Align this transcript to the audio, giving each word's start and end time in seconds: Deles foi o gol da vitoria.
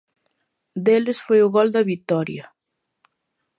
Deles 0.85 1.19
foi 1.25 1.39
o 1.43 1.51
gol 1.55 1.67
da 1.75 1.87
vitoria. 1.91 2.45